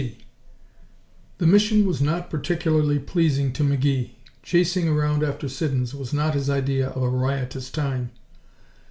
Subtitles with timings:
[0.01, 0.17] 3
[1.37, 4.13] The mission was not particularly pleasing to McGee.
[4.41, 8.09] Chasing around after Siddons was not his idea of a riotous time.